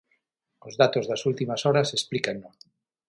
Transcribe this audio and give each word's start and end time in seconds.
Os 0.67 0.73
datos 0.81 1.05
das 1.07 1.21
últimas 1.29 1.61
horas 1.67 1.89
explícano. 1.97 2.47